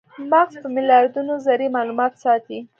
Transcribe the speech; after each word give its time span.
مغز 0.31 0.55
په 0.63 0.69
میلیاردونو 0.75 1.33
ذرې 1.45 1.67
مالومات 1.75 2.13
ساتي. 2.23 2.59